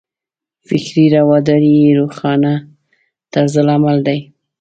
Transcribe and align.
فکري 0.67 1.05
رواداري 1.17 1.71
یې 1.81 1.89
روښانه 1.99 2.53
طرز 3.33 3.53
عمل 3.73 3.97
دی. 4.07 4.19